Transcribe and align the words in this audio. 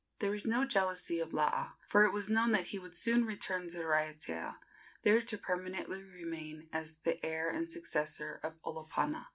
There 0.17 0.31
was 0.31 0.47
no 0.47 0.65
jealousy 0.65 1.19
of 1.19 1.31
Laa, 1.31 1.73
for 1.87 2.05
it 2.05 2.11
was 2.11 2.27
known 2.27 2.53
that 2.53 2.69
he 2.69 2.79
would 2.79 2.97
soon 2.97 3.23
return 3.23 3.67
to 3.67 3.83
Raiatea, 3.85 4.57
there 5.03 5.21
to 5.21 5.37
permanently 5.37 6.01
remain 6.01 6.67
as 6.73 6.95
the 7.03 7.23
heir 7.23 7.51
and 7.51 7.69
successor 7.69 8.39
of 8.41 8.59
Olopana. 8.63 9.27